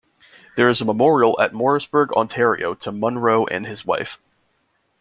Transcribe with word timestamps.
There 0.57 0.67
is 0.67 0.81
a 0.81 0.85
memorial 0.85 1.39
at 1.39 1.53
Morrisburg, 1.53 2.11
Ontario 2.13 2.73
to 2.73 2.91
Munro 2.91 3.45
and 3.45 3.67
his 3.67 3.85
wife. 3.85 4.17